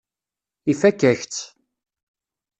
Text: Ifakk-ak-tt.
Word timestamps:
Ifakk-ak-tt. 0.71 1.43